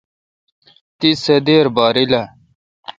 تی 0.99 1.09
سہ 1.23 1.35
درے 1.45 1.69
باریل 1.75 2.11
آ؟ 2.21 2.23